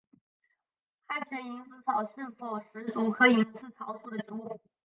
[1.05, 4.59] 汉城蝇子草是石竹科蝇子草属的植物。